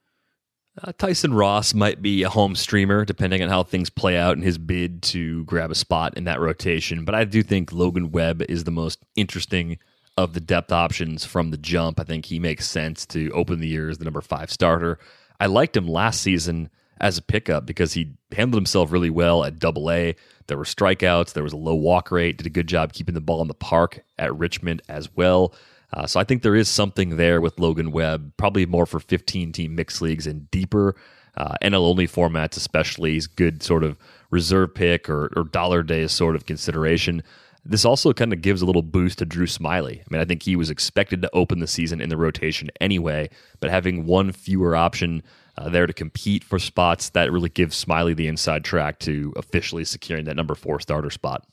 Uh, 0.81 0.91
Tyson 0.97 1.33
Ross 1.33 1.73
might 1.73 2.01
be 2.01 2.23
a 2.23 2.29
home 2.29 2.55
streamer, 2.55 3.03
depending 3.03 3.41
on 3.41 3.49
how 3.49 3.63
things 3.63 3.89
play 3.89 4.17
out 4.17 4.37
in 4.37 4.43
his 4.43 4.57
bid 4.57 5.01
to 5.03 5.43
grab 5.45 5.71
a 5.71 5.75
spot 5.75 6.15
in 6.15 6.25
that 6.25 6.39
rotation. 6.39 7.05
But 7.05 7.15
I 7.15 7.25
do 7.25 7.43
think 7.43 7.73
Logan 7.73 8.11
Webb 8.11 8.43
is 8.47 8.63
the 8.63 8.71
most 8.71 9.03
interesting 9.15 9.77
of 10.15 10.33
the 10.33 10.39
depth 10.39 10.71
options 10.71 11.25
from 11.25 11.51
the 11.51 11.57
jump. 11.57 11.99
I 11.99 12.03
think 12.03 12.25
he 12.25 12.39
makes 12.39 12.67
sense 12.67 13.05
to 13.07 13.31
open 13.31 13.59
the 13.59 13.67
year 13.67 13.89
as 13.89 13.97
the 13.97 14.05
number 14.05 14.21
five 14.21 14.51
starter. 14.51 14.99
I 15.39 15.47
liked 15.47 15.75
him 15.75 15.87
last 15.87 16.21
season 16.21 16.69
as 16.99 17.17
a 17.17 17.21
pickup 17.21 17.65
because 17.65 17.93
he 17.93 18.13
handled 18.33 18.61
himself 18.61 18.91
really 18.91 19.09
well 19.09 19.43
at 19.45 19.59
double 19.59 19.89
A. 19.89 20.15
There 20.47 20.57
were 20.57 20.65
strikeouts, 20.65 21.33
there 21.33 21.43
was 21.43 21.53
a 21.53 21.57
low 21.57 21.75
walk 21.75 22.11
rate, 22.11 22.37
did 22.37 22.47
a 22.47 22.51
good 22.51 22.67
job 22.67 22.93
keeping 22.93 23.15
the 23.15 23.21
ball 23.21 23.41
in 23.41 23.47
the 23.47 23.53
park 23.53 24.03
at 24.17 24.35
Richmond 24.35 24.81
as 24.89 25.15
well. 25.15 25.53
Uh, 25.93 26.05
so 26.05 26.19
I 26.19 26.23
think 26.23 26.41
there 26.41 26.55
is 26.55 26.69
something 26.69 27.17
there 27.17 27.41
with 27.41 27.59
Logan 27.59 27.91
Webb, 27.91 28.33
probably 28.37 28.65
more 28.65 28.85
for 28.85 28.99
15 28.99 29.51
team 29.51 29.75
mixed 29.75 30.01
leagues 30.01 30.27
and 30.27 30.49
deeper 30.51 30.95
uh, 31.37 31.55
NL 31.61 31.87
only 31.87 32.07
formats, 32.07 32.57
especially. 32.57 33.13
He's 33.13 33.27
good 33.27 33.63
sort 33.63 33.83
of 33.83 33.97
reserve 34.29 34.75
pick 34.75 35.09
or, 35.09 35.31
or 35.35 35.45
dollar 35.45 35.83
day 35.83 36.05
sort 36.07 36.35
of 36.35 36.45
consideration. 36.45 37.23
This 37.65 37.85
also 37.85 38.13
kind 38.13 38.33
of 38.33 38.41
gives 38.41 38.61
a 38.61 38.65
little 38.65 38.81
boost 38.81 39.19
to 39.19 39.25
Drew 39.25 39.45
Smyly. 39.45 39.99
I 39.99 40.05
mean, 40.09 40.21
I 40.21 40.25
think 40.25 40.43
he 40.43 40.55
was 40.55 40.69
expected 40.69 41.21
to 41.21 41.29
open 41.33 41.59
the 41.59 41.67
season 41.67 42.01
in 42.01 42.09
the 42.09 42.17
rotation 42.17 42.69
anyway, 42.79 43.29
but 43.59 43.69
having 43.69 44.05
one 44.05 44.31
fewer 44.31 44.75
option 44.75 45.23
uh, 45.57 45.69
there 45.69 45.85
to 45.85 45.93
compete 45.93 46.43
for 46.43 46.57
spots, 46.57 47.09
that 47.09 47.31
really 47.31 47.49
gives 47.49 47.83
Smyly 47.83 48.15
the 48.15 48.27
inside 48.27 48.63
track 48.63 48.99
to 48.99 49.33
officially 49.35 49.83
securing 49.83 50.25
that 50.25 50.37
number 50.37 50.55
four 50.55 50.79
starter 50.79 51.09
spot. 51.09 51.45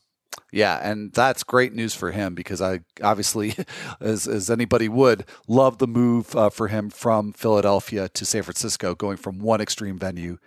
Yeah, 0.53 0.79
and 0.83 1.13
that's 1.13 1.45
great 1.45 1.75
news 1.75 1.95
for 1.95 2.13
him 2.13 2.35
because 2.35 2.63
I 2.63 2.81
obviously, 3.03 3.55
as, 4.01 4.27
as 4.27 4.51
anybody 4.51 4.89
would, 4.89 5.25
love 5.49 5.79
the 5.79 5.87
move 5.87 6.35
uh, 6.35 6.51
for 6.51 6.69
him 6.69 6.91
from 6.91 7.33
Philadelphia 7.33 8.09
to 8.09 8.25
San 8.25 8.43
Francisco, 8.43 8.95
going 8.95 9.17
from 9.17 9.39
one 9.39 9.61
extreme 9.61 9.99
venue 9.99 10.39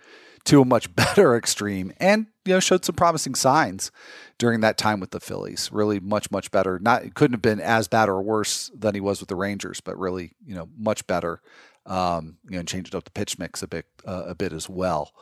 to 0.44 0.62
a 0.62 0.64
much 0.64 0.94
better 0.96 1.36
extreme, 1.36 1.92
and 1.98 2.26
you 2.44 2.54
know 2.54 2.60
showed 2.60 2.84
some 2.84 2.94
promising 2.94 3.34
signs 3.34 3.90
during 4.38 4.60
that 4.60 4.78
time 4.78 5.00
with 5.00 5.10
the 5.10 5.20
Phillies. 5.20 5.70
Really, 5.72 6.00
much 6.00 6.30
much 6.30 6.50
better. 6.50 6.78
Not 6.78 7.14
couldn't 7.14 7.34
have 7.34 7.42
been 7.42 7.60
as 7.60 7.88
bad 7.88 8.08
or 8.08 8.22
worse 8.22 8.70
than 8.74 8.94
he 8.94 9.00
was 9.00 9.20
with 9.20 9.28
the 9.28 9.36
Rangers, 9.36 9.80
but 9.80 9.98
really 9.98 10.32
you 10.44 10.54
know 10.54 10.68
much 10.76 11.06
better. 11.06 11.40
Um, 11.86 12.36
you 12.44 12.52
know, 12.52 12.58
and 12.60 12.68
changed 12.68 12.94
up 12.94 13.04
the 13.04 13.10
pitch 13.10 13.38
mix 13.38 13.62
a 13.62 13.66
bit 13.66 13.86
uh, 14.06 14.24
a 14.26 14.34
bit 14.34 14.52
as 14.52 14.68
well. 14.68 15.12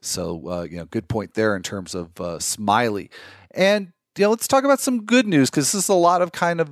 So 0.00 0.48
uh, 0.48 0.62
you 0.62 0.76
know, 0.76 0.84
good 0.84 1.08
point 1.08 1.34
there 1.34 1.56
in 1.56 1.62
terms 1.62 1.94
of 1.94 2.08
uh, 2.20 2.38
Smyly. 2.38 3.10
And 3.50 3.92
know, 4.22 4.30
let's 4.30 4.48
talk 4.48 4.64
about 4.64 4.80
some 4.80 5.04
good 5.04 5.26
news 5.26 5.50
because 5.50 5.72
this 5.72 5.84
is 5.84 5.88
a 5.88 5.94
lot 5.94 6.22
of 6.22 6.32
kind 6.32 6.60
of 6.60 6.70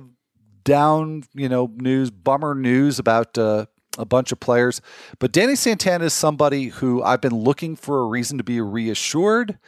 down, 0.63 1.23
you 1.33 1.49
know, 1.49 1.71
news, 1.75 2.09
bummer 2.09 2.55
news 2.55 2.99
about 2.99 3.37
uh, 3.37 3.65
a 3.97 4.05
bunch 4.05 4.31
of 4.31 4.39
players. 4.39 4.81
But 5.19 5.31
Danny 5.31 5.55
Santana 5.55 6.05
is 6.05 6.13
somebody 6.13 6.65
who 6.65 7.03
I've 7.03 7.21
been 7.21 7.35
looking 7.35 7.75
for 7.75 8.01
a 8.01 8.05
reason 8.05 8.37
to 8.37 8.43
be 8.43 8.61
reassured. 8.61 9.59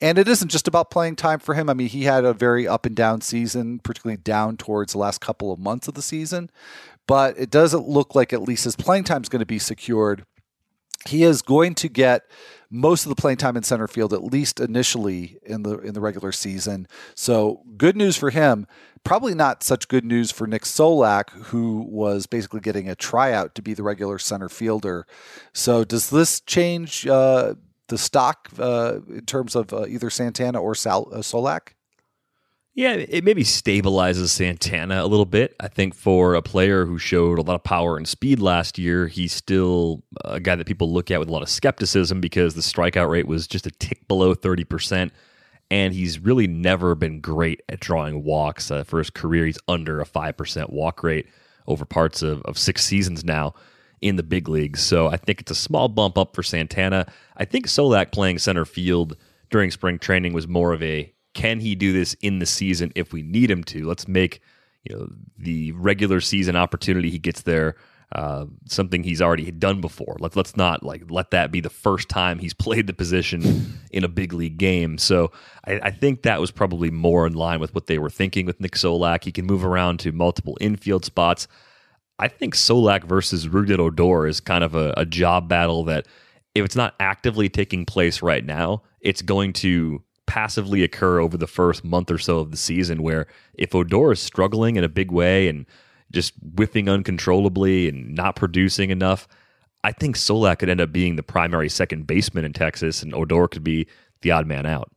And 0.00 0.18
it 0.18 0.28
isn't 0.28 0.50
just 0.50 0.68
about 0.68 0.90
playing 0.90 1.16
time 1.16 1.38
for 1.38 1.54
him. 1.54 1.70
I 1.70 1.74
mean, 1.74 1.88
he 1.88 2.04
had 2.04 2.24
a 2.24 2.34
very 2.34 2.68
up 2.68 2.84
and 2.84 2.94
down 2.94 3.20
season, 3.20 3.78
particularly 3.78 4.18
down 4.18 4.56
towards 4.56 4.92
the 4.92 4.98
last 4.98 5.20
couple 5.20 5.52
of 5.52 5.58
months 5.58 5.88
of 5.88 5.94
the 5.94 6.02
season. 6.02 6.50
But 7.06 7.38
it 7.38 7.50
doesn't 7.50 7.88
look 7.88 8.14
like 8.14 8.32
at 8.32 8.42
least 8.42 8.64
his 8.64 8.76
playing 8.76 9.04
time 9.04 9.22
is 9.22 9.28
going 9.28 9.40
to 9.40 9.46
be 9.46 9.58
secured. 9.58 10.26
He 11.08 11.22
is 11.22 11.42
going 11.42 11.74
to 11.76 11.88
get 11.88 12.22
most 12.70 13.04
of 13.04 13.08
the 13.08 13.14
playing 13.14 13.36
time 13.36 13.56
in 13.56 13.62
center 13.62 13.86
field, 13.86 14.12
at 14.12 14.24
least 14.24 14.58
initially 14.58 15.38
in 15.44 15.62
the 15.62 15.78
in 15.78 15.94
the 15.94 16.00
regular 16.00 16.32
season. 16.32 16.88
So 17.14 17.62
good 17.76 17.96
news 17.96 18.16
for 18.16 18.30
him. 18.30 18.66
Probably 19.04 19.34
not 19.34 19.62
such 19.62 19.86
good 19.88 20.04
news 20.04 20.30
for 20.30 20.46
Nick 20.46 20.62
Solak, 20.62 21.30
who 21.30 21.82
was 21.82 22.26
basically 22.26 22.60
getting 22.60 22.88
a 22.88 22.94
tryout 22.94 23.54
to 23.54 23.62
be 23.62 23.74
the 23.74 23.82
regular 23.82 24.18
center 24.18 24.48
fielder. 24.48 25.06
So 25.52 25.84
does 25.84 26.08
this 26.08 26.40
change 26.40 27.06
uh, 27.06 27.54
the 27.88 27.98
stock 27.98 28.48
uh, 28.58 29.00
in 29.08 29.26
terms 29.26 29.54
of 29.54 29.72
uh, 29.72 29.86
either 29.86 30.08
Santana 30.08 30.60
or 30.60 30.72
uh, 30.72 31.20
Solak? 31.20 31.74
Yeah, 32.76 32.94
it 32.94 33.22
maybe 33.22 33.44
stabilizes 33.44 34.30
Santana 34.30 35.04
a 35.04 35.06
little 35.06 35.26
bit. 35.26 35.54
I 35.60 35.68
think 35.68 35.94
for 35.94 36.34
a 36.34 36.42
player 36.42 36.86
who 36.86 36.98
showed 36.98 37.38
a 37.38 37.42
lot 37.42 37.54
of 37.54 37.62
power 37.62 37.96
and 37.96 38.06
speed 38.06 38.40
last 38.40 38.78
year, 38.78 39.06
he's 39.06 39.32
still 39.32 40.02
a 40.24 40.40
guy 40.40 40.56
that 40.56 40.66
people 40.66 40.92
look 40.92 41.12
at 41.12 41.20
with 41.20 41.28
a 41.28 41.32
lot 41.32 41.42
of 41.42 41.48
skepticism 41.48 42.20
because 42.20 42.54
the 42.54 42.62
strikeout 42.62 43.08
rate 43.08 43.28
was 43.28 43.46
just 43.46 43.66
a 43.66 43.70
tick 43.70 44.08
below 44.08 44.34
30%. 44.34 45.12
And 45.70 45.94
he's 45.94 46.18
really 46.18 46.48
never 46.48 46.96
been 46.96 47.20
great 47.20 47.62
at 47.68 47.78
drawing 47.78 48.24
walks. 48.24 48.72
Uh, 48.72 48.82
for 48.82 48.98
his 48.98 49.08
career, 49.08 49.46
he's 49.46 49.58
under 49.68 50.00
a 50.00 50.04
5% 50.04 50.70
walk 50.70 51.04
rate 51.04 51.28
over 51.68 51.84
parts 51.84 52.22
of, 52.22 52.42
of 52.42 52.58
six 52.58 52.84
seasons 52.84 53.24
now 53.24 53.54
in 54.02 54.16
the 54.16 54.24
big 54.24 54.48
leagues. 54.48 54.82
So 54.82 55.06
I 55.06 55.16
think 55.16 55.40
it's 55.40 55.52
a 55.52 55.56
small 55.56 55.88
bump 55.88 56.18
up 56.18 56.34
for 56.34 56.42
Santana. 56.42 57.06
I 57.36 57.44
think 57.44 57.68
Solak 57.68 58.10
playing 58.10 58.38
center 58.38 58.64
field 58.64 59.16
during 59.48 59.70
spring 59.70 60.00
training 60.00 60.32
was 60.32 60.48
more 60.48 60.72
of 60.72 60.82
a 60.82 61.13
can 61.34 61.60
he 61.60 61.74
do 61.74 61.92
this 61.92 62.14
in 62.22 62.38
the 62.38 62.46
season 62.46 62.92
if 62.94 63.12
we 63.12 63.22
need 63.22 63.50
him 63.50 63.64
to? 63.64 63.86
Let's 63.86 64.08
make 64.08 64.40
you 64.84 64.96
know 64.96 65.08
the 65.36 65.72
regular 65.72 66.20
season 66.20 66.56
opportunity 66.56 67.10
he 67.10 67.18
gets 67.18 67.42
there 67.42 67.76
uh, 68.14 68.46
something 68.66 69.02
he's 69.02 69.20
already 69.20 69.50
done 69.50 69.80
before. 69.80 70.16
Let's 70.20 70.36
let's 70.36 70.56
not 70.56 70.84
like 70.84 71.02
let 71.10 71.32
that 71.32 71.50
be 71.50 71.60
the 71.60 71.70
first 71.70 72.08
time 72.08 72.38
he's 72.38 72.54
played 72.64 72.86
the 72.86 72.92
position 72.92 73.80
in 73.90 74.04
a 74.04 74.08
big 74.08 74.32
league 74.32 74.56
game. 74.56 74.98
So 74.98 75.32
I, 75.66 75.80
I, 75.84 75.90
think 75.90 76.22
that 76.22 76.40
was 76.40 76.52
probably 76.52 76.90
more 76.90 77.26
in 77.26 77.32
line 77.32 77.58
with 77.58 77.74
what 77.74 77.86
they 77.86 77.98
were 77.98 78.10
thinking 78.10 78.46
with 78.46 78.60
Nick 78.60 78.72
Solak. 78.72 79.24
He 79.24 79.32
can 79.32 79.46
move 79.46 79.64
around 79.64 79.98
to 80.00 80.12
multiple 80.12 80.56
infield 80.60 81.04
spots. 81.04 81.48
I 82.18 82.28
think 82.28 82.54
Solak 82.54 83.02
versus 83.02 83.48
Rougned 83.48 83.80
Odor 83.80 84.28
is 84.28 84.38
kind 84.38 84.62
of 84.62 84.76
a, 84.76 84.94
a 84.96 85.04
job 85.04 85.48
battle 85.48 85.82
that 85.84 86.06
if 86.54 86.64
it's 86.64 86.76
not 86.76 86.94
actively 87.00 87.48
taking 87.48 87.84
place 87.84 88.22
right 88.22 88.44
now, 88.44 88.82
it's 89.00 89.22
going 89.22 89.52
to 89.54 90.04
passively 90.26 90.82
occur 90.82 91.20
over 91.20 91.36
the 91.36 91.46
first 91.46 91.84
month 91.84 92.10
or 92.10 92.18
so 92.18 92.38
of 92.38 92.50
the 92.50 92.56
season 92.56 93.02
where 93.02 93.26
if 93.54 93.74
Odor 93.74 94.12
is 94.12 94.20
struggling 94.20 94.76
in 94.76 94.84
a 94.84 94.88
big 94.88 95.10
way 95.10 95.48
and 95.48 95.66
just 96.12 96.34
whiffing 96.54 96.88
uncontrollably 96.88 97.88
and 97.88 98.14
not 98.14 98.36
producing 98.36 98.90
enough, 98.90 99.28
I 99.82 99.92
think 99.92 100.16
Solak 100.16 100.60
could 100.60 100.70
end 100.70 100.80
up 100.80 100.92
being 100.92 101.16
the 101.16 101.22
primary 101.22 101.68
second 101.68 102.06
baseman 102.06 102.44
in 102.44 102.52
Texas 102.52 103.02
and 103.02 103.14
Odor 103.14 103.48
could 103.48 103.64
be 103.64 103.86
the 104.22 104.30
odd 104.30 104.46
man 104.46 104.66
out. 104.66 104.90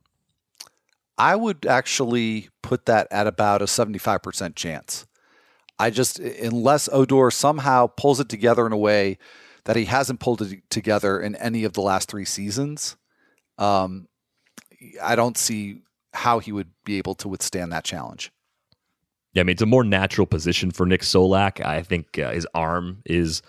I 1.18 1.34
would 1.34 1.66
actually 1.66 2.48
put 2.62 2.86
that 2.86 3.08
at 3.10 3.26
about 3.26 3.60
a 3.60 3.66
75% 3.66 4.54
chance. 4.54 5.06
I 5.78 5.90
just, 5.90 6.18
unless 6.18 6.88
Odor 6.90 7.30
somehow 7.30 7.88
pulls 7.88 8.20
it 8.20 8.28
together 8.28 8.66
in 8.66 8.72
a 8.72 8.78
way 8.78 9.18
that 9.64 9.76
he 9.76 9.84
hasn't 9.84 10.20
pulled 10.20 10.42
it 10.42 10.62
together 10.70 11.20
in 11.20 11.34
any 11.36 11.64
of 11.64 11.74
the 11.74 11.82
last 11.82 12.08
three 12.08 12.24
seasons, 12.24 12.96
um, 13.58 14.08
I 15.02 15.16
don't 15.16 15.36
see 15.36 15.82
how 16.12 16.38
he 16.38 16.52
would 16.52 16.70
be 16.84 16.98
able 16.98 17.14
to 17.16 17.28
withstand 17.28 17.72
that 17.72 17.84
challenge. 17.84 18.32
Yeah, 19.34 19.40
I 19.40 19.44
mean, 19.44 19.52
it's 19.52 19.62
a 19.62 19.66
more 19.66 19.84
natural 19.84 20.26
position 20.26 20.70
for 20.70 20.86
Nick 20.86 21.02
Solak. 21.02 21.64
I 21.64 21.82
think 21.82 22.18
uh, 22.18 22.32
his 22.32 22.46
arm 22.54 23.02
is 23.04 23.42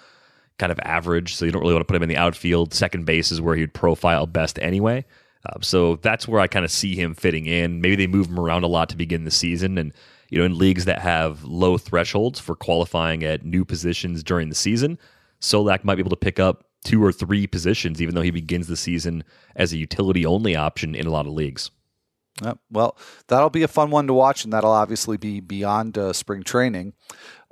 kind 0.57 0.71
of 0.71 0.79
average, 0.83 1.35
so 1.35 1.45
you 1.45 1.51
don't 1.51 1.61
really 1.61 1.73
want 1.73 1.81
to 1.81 1.91
put 1.91 1.95
him 1.95 2.03
in 2.03 2.09
the 2.09 2.17
outfield. 2.17 2.73
Second 2.73 3.05
base 3.05 3.31
is 3.31 3.41
where 3.41 3.55
he'd 3.55 3.73
profile 3.73 4.27
best 4.27 4.59
anyway. 4.59 5.05
Uh, 5.45 5.57
so 5.61 5.95
that's 5.97 6.27
where 6.27 6.41
I 6.41 6.47
kind 6.47 6.65
of 6.65 6.71
see 6.71 6.95
him 6.95 7.15
fitting 7.15 7.45
in. 7.45 7.79
Maybe 7.79 7.95
they 7.95 8.07
move 8.07 8.27
him 8.27 8.39
around 8.39 8.63
a 8.63 8.67
lot 8.67 8.89
to 8.89 8.97
begin 8.97 9.23
the 9.23 9.31
season, 9.31 9.77
and 9.77 9.93
you 10.29 10.37
know, 10.37 10.45
in 10.45 10.57
leagues 10.57 10.85
that 10.85 10.99
have 10.99 11.43
low 11.43 11.77
thresholds 11.77 12.39
for 12.39 12.55
qualifying 12.55 13.23
at 13.23 13.45
new 13.45 13.63
positions 13.63 14.21
during 14.21 14.49
the 14.49 14.55
season, 14.55 14.99
Solak 15.39 15.83
might 15.83 15.95
be 15.95 16.01
able 16.01 16.11
to 16.11 16.17
pick 16.17 16.39
up 16.39 16.65
two 16.83 17.03
or 17.03 17.11
three 17.11 17.47
positions, 17.47 18.01
even 18.01 18.15
though 18.15 18.21
he 18.21 18.31
begins 18.31 18.67
the 18.67 18.77
season 18.77 19.23
as 19.55 19.73
a 19.73 19.77
utility 19.77 20.25
only 20.25 20.55
option 20.55 20.95
in 20.95 21.05
a 21.05 21.11
lot 21.11 21.27
of 21.27 21.33
leagues. 21.33 21.71
Well, 22.71 22.97
that'll 23.27 23.49
be 23.49 23.63
a 23.63 23.67
fun 23.67 23.89
one 23.89 24.07
to 24.07 24.13
watch, 24.13 24.43
and 24.43 24.53
that'll 24.53 24.71
obviously 24.71 25.17
be 25.17 25.39
beyond 25.41 25.97
uh, 25.97 26.13
spring 26.13 26.43
training. 26.43 26.93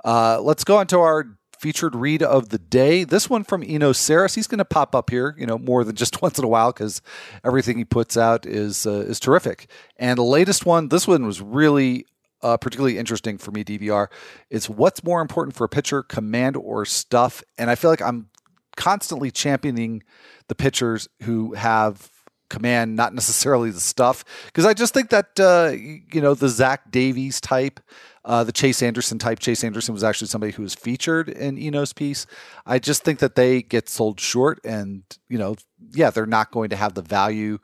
Uh, 0.04 0.40
let's 0.40 0.64
go 0.64 0.78
on 0.78 0.86
to 0.88 1.00
our 1.00 1.26
featured 1.58 1.94
read 1.94 2.22
of 2.22 2.50
the 2.50 2.58
day. 2.58 3.04
This 3.04 3.28
one 3.28 3.44
from 3.44 3.64
Eno 3.66 3.92
Sarris. 3.92 4.34
He's 4.34 4.46
going 4.46 4.58
to 4.58 4.64
pop 4.64 4.94
up 4.94 5.10
here, 5.10 5.34
you 5.36 5.46
know, 5.46 5.58
more 5.58 5.84
than 5.84 5.96
just 5.96 6.22
once 6.22 6.38
in 6.38 6.44
a 6.44 6.48
while 6.48 6.72
because 6.72 7.02
everything 7.44 7.78
he 7.78 7.84
puts 7.84 8.16
out 8.16 8.46
is 8.46 8.86
uh, 8.86 9.04
is 9.06 9.20
terrific. 9.20 9.70
And 9.96 10.18
the 10.18 10.22
latest 10.22 10.64
one, 10.64 10.88
this 10.88 11.06
one 11.06 11.26
was 11.26 11.40
really 11.40 12.06
uh, 12.42 12.56
particularly 12.56 12.98
interesting 12.98 13.38
for 13.38 13.50
me, 13.50 13.64
DVR, 13.64 14.08
is 14.50 14.70
what's 14.70 15.02
more 15.02 15.20
important 15.20 15.56
for 15.56 15.64
a 15.64 15.68
pitcher, 15.68 16.02
command 16.02 16.56
or 16.56 16.84
stuff? 16.84 17.42
And 17.56 17.70
I 17.70 17.74
feel 17.74 17.90
like 17.90 18.02
I'm 18.02 18.30
constantly 18.78 19.30
championing 19.32 20.04
the 20.46 20.54
pitchers 20.54 21.08
who 21.24 21.52
have 21.54 22.10
command, 22.48 22.94
not 22.96 23.12
necessarily 23.12 23.70
the 23.70 23.80
stuff, 23.80 24.24
because 24.46 24.64
I 24.64 24.72
just 24.72 24.94
think 24.94 25.10
that 25.10 25.38
uh, 25.38 25.72
you 25.74 26.20
know 26.20 26.32
the 26.32 26.48
Zach 26.48 26.90
Davies 26.90 27.40
type, 27.40 27.80
uh, 28.24 28.44
the 28.44 28.52
Chase 28.52 28.80
Anderson 28.80 29.18
type. 29.18 29.40
Chase 29.40 29.64
Anderson 29.64 29.92
was 29.92 30.04
actually 30.04 30.28
somebody 30.28 30.52
who 30.52 30.62
was 30.62 30.74
featured 30.74 31.28
in 31.28 31.58
Eno's 31.58 31.92
piece. 31.92 32.24
I 32.64 32.78
just 32.78 33.02
think 33.02 33.18
that 33.18 33.34
they 33.34 33.62
get 33.62 33.88
sold 33.88 34.20
short, 34.20 34.60
and 34.64 35.02
you 35.28 35.38
know, 35.38 35.56
yeah, 35.90 36.10
they're 36.10 36.24
not 36.24 36.52
going 36.52 36.70
to 36.70 36.76
have 36.76 36.94
the 36.94 37.02
value 37.02 37.58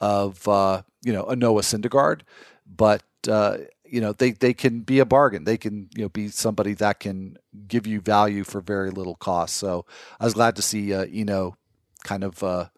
of 0.00 0.46
uh, 0.48 0.82
you 1.04 1.12
know 1.12 1.24
a 1.26 1.36
Noah 1.36 1.62
Syndergaard, 1.62 2.22
but 2.66 3.02
uh, 3.30 3.58
you 3.90 4.00
know 4.00 4.12
they 4.12 4.32
they 4.32 4.54
can 4.54 4.80
be 4.80 4.98
a 4.98 5.06
bargain. 5.06 5.44
They 5.44 5.56
can 5.56 5.88
you 5.96 6.02
know 6.02 6.08
be 6.08 6.28
somebody 6.28 6.74
that 6.74 7.00
can 7.00 7.36
give 7.66 7.86
you 7.86 8.00
value 8.00 8.44
for 8.44 8.60
very 8.60 8.90
little 8.90 9.16
cost. 9.16 9.56
So 9.56 9.86
I 10.20 10.24
was 10.24 10.34
glad 10.34 10.56
to 10.56 10.62
see 10.62 10.94
uh, 10.94 11.06
Eno 11.12 11.56
kind 12.04 12.24
of 12.24 12.42
uh, 12.42 12.68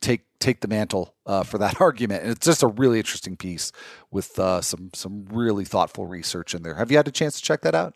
take 0.00 0.22
take 0.38 0.60
the 0.60 0.68
mantle 0.68 1.14
uh, 1.26 1.42
for 1.42 1.58
that 1.58 1.80
argument. 1.80 2.22
And 2.22 2.32
it's 2.32 2.46
just 2.46 2.62
a 2.62 2.68
really 2.68 2.98
interesting 2.98 3.36
piece 3.36 3.72
with 4.10 4.38
uh, 4.38 4.60
some 4.60 4.90
some 4.94 5.26
really 5.30 5.64
thoughtful 5.64 6.06
research 6.06 6.54
in 6.54 6.62
there. 6.62 6.74
Have 6.74 6.90
you 6.90 6.96
had 6.96 7.08
a 7.08 7.12
chance 7.12 7.36
to 7.36 7.42
check 7.42 7.62
that 7.62 7.74
out? 7.74 7.94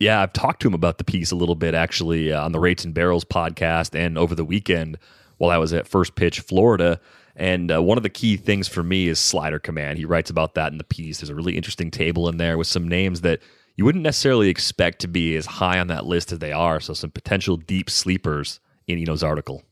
Yeah, 0.00 0.20
I've 0.20 0.32
talked 0.32 0.60
to 0.62 0.68
him 0.68 0.74
about 0.74 0.98
the 0.98 1.04
piece 1.04 1.30
a 1.30 1.36
little 1.36 1.54
bit 1.54 1.74
actually 1.74 2.32
uh, 2.32 2.44
on 2.44 2.52
the 2.52 2.58
Rates 2.58 2.84
and 2.84 2.92
Barrels 2.92 3.24
podcast 3.24 3.94
and 3.98 4.18
over 4.18 4.34
the 4.34 4.44
weekend 4.44 4.98
while 5.38 5.50
I 5.50 5.58
was 5.58 5.72
at 5.72 5.86
First 5.86 6.16
Pitch 6.16 6.40
Florida. 6.40 7.00
And 7.36 7.72
uh, 7.72 7.82
one 7.82 7.98
of 7.98 8.02
the 8.02 8.10
key 8.10 8.36
things 8.36 8.68
for 8.68 8.82
me 8.82 9.08
is 9.08 9.18
slider 9.18 9.58
command. 9.58 9.98
He 9.98 10.04
writes 10.04 10.30
about 10.30 10.54
that 10.54 10.72
in 10.72 10.78
the 10.78 10.84
piece. 10.84 11.18
There's 11.18 11.30
a 11.30 11.34
really 11.34 11.56
interesting 11.56 11.90
table 11.90 12.28
in 12.28 12.36
there 12.36 12.56
with 12.56 12.68
some 12.68 12.86
names 12.86 13.22
that 13.22 13.40
you 13.76 13.84
wouldn't 13.84 14.04
necessarily 14.04 14.48
expect 14.48 15.00
to 15.00 15.08
be 15.08 15.34
as 15.36 15.46
high 15.46 15.80
on 15.80 15.88
that 15.88 16.06
list 16.06 16.30
as 16.30 16.38
they 16.38 16.52
are. 16.52 16.78
So 16.80 16.94
some 16.94 17.10
potential 17.10 17.56
deep 17.56 17.90
sleepers 17.90 18.60
in 18.86 18.98
Eno's 18.98 19.24
article. 19.24 19.64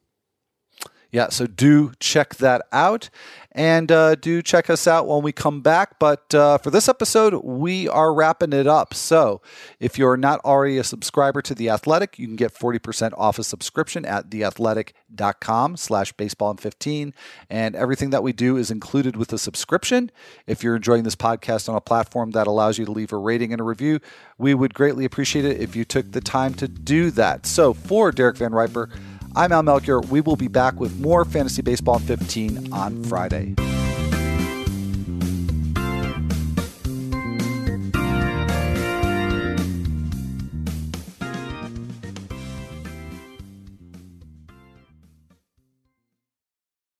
Yeah, 1.12 1.28
so 1.28 1.46
do 1.46 1.92
check 2.00 2.36
that 2.36 2.62
out 2.72 3.10
and 3.54 3.92
uh, 3.92 4.14
do 4.14 4.40
check 4.40 4.70
us 4.70 4.86
out 4.86 5.06
when 5.06 5.22
we 5.22 5.30
come 5.30 5.60
back. 5.60 5.98
But 5.98 6.34
uh, 6.34 6.56
for 6.56 6.70
this 6.70 6.88
episode, 6.88 7.34
we 7.44 7.86
are 7.86 8.14
wrapping 8.14 8.54
it 8.54 8.66
up. 8.66 8.94
So 8.94 9.42
if 9.78 9.98
you're 9.98 10.16
not 10.16 10.40
already 10.40 10.78
a 10.78 10.84
subscriber 10.84 11.42
to 11.42 11.54
The 11.54 11.68
Athletic, 11.68 12.18
you 12.18 12.26
can 12.26 12.36
get 12.36 12.54
40% 12.54 13.12
off 13.18 13.38
a 13.38 13.44
subscription 13.44 14.06
at 14.06 14.30
theathletic.com 14.30 15.76
slash 15.76 16.12
baseball 16.12 16.54
15. 16.54 17.12
And 17.50 17.76
everything 17.76 18.08
that 18.08 18.22
we 18.22 18.32
do 18.32 18.56
is 18.56 18.70
included 18.70 19.14
with 19.14 19.28
the 19.28 19.38
subscription. 19.38 20.10
If 20.46 20.62
you're 20.62 20.76
enjoying 20.76 21.02
this 21.02 21.16
podcast 21.16 21.68
on 21.68 21.76
a 21.76 21.80
platform 21.82 22.30
that 22.30 22.46
allows 22.46 22.78
you 22.78 22.86
to 22.86 22.92
leave 22.92 23.12
a 23.12 23.18
rating 23.18 23.52
and 23.52 23.60
a 23.60 23.64
review, 23.64 24.00
we 24.38 24.54
would 24.54 24.72
greatly 24.72 25.04
appreciate 25.04 25.44
it 25.44 25.60
if 25.60 25.76
you 25.76 25.84
took 25.84 26.12
the 26.12 26.22
time 26.22 26.54
to 26.54 26.66
do 26.66 27.10
that. 27.10 27.44
So 27.44 27.74
for 27.74 28.12
Derek 28.12 28.38
Van 28.38 28.52
Riper, 28.52 28.88
I'm 29.34 29.50
Al 29.52 29.62
Melchior. 29.62 30.00
We 30.00 30.20
will 30.20 30.36
be 30.36 30.48
back 30.48 30.78
with 30.78 31.00
more 31.00 31.24
Fantasy 31.24 31.62
Baseball 31.62 31.98
15 31.98 32.72
on 32.72 33.02
Friday. 33.04 33.54